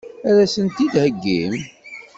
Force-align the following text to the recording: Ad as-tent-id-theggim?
Ad 0.27 0.37
as-tent-id-theggim? 0.43 1.53